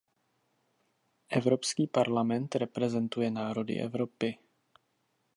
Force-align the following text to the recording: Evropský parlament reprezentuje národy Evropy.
Evropský 1.29 1.87
parlament 1.87 2.55
reprezentuje 2.55 3.31
národy 3.31 3.75
Evropy. 3.77 4.37